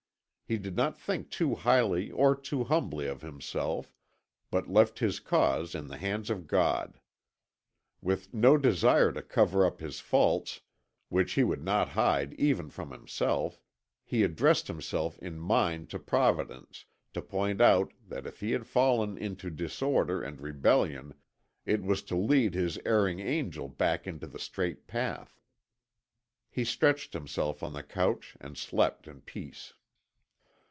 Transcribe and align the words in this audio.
He 0.43 0.57
did 0.57 0.75
not 0.75 0.99
think 0.99 1.29
too 1.29 1.55
highly 1.55 2.11
or 2.11 2.35
too 2.35 2.65
humbly 2.65 3.07
of 3.07 3.21
himself, 3.21 3.93
but 4.49 4.67
left 4.67 4.99
his 4.99 5.21
cause 5.21 5.73
in 5.73 5.87
the 5.87 5.95
hands 5.95 6.29
of 6.29 6.45
God. 6.45 6.99
With 8.01 8.33
no 8.33 8.57
desire 8.57 9.13
to 9.13 9.21
cover 9.21 9.65
up 9.65 9.79
his 9.79 10.01
faults, 10.01 10.59
which 11.07 11.35
he 11.35 11.43
would 11.45 11.63
not 11.63 11.87
hide 11.87 12.33
even 12.33 12.69
from 12.69 12.91
himself, 12.91 13.61
he 14.03 14.23
addressed 14.23 14.67
himself 14.67 15.17
in 15.19 15.39
mind 15.39 15.89
to 15.91 15.99
Providence, 15.99 16.83
to 17.13 17.21
point 17.21 17.61
out 17.61 17.93
that 18.05 18.27
if 18.27 18.41
he 18.41 18.51
had 18.51 18.67
fallen 18.67 19.17
into 19.17 19.49
disorder 19.49 20.21
and 20.21 20.41
rebellion 20.41 21.13
it 21.65 21.81
was 21.81 22.01
to 22.01 22.17
lead 22.17 22.55
his 22.55 22.77
erring 22.85 23.21
angel 23.21 23.69
back 23.69 24.05
into 24.05 24.27
the 24.27 24.37
straight 24.37 24.85
path. 24.85 25.39
He 26.49 26.65
stretched 26.65 27.13
himself 27.13 27.63
on 27.63 27.71
the 27.71 27.83
couch 27.83 28.35
and 28.41 28.57
slept 28.57 29.07
in 29.07 29.21
peace. 29.21 29.75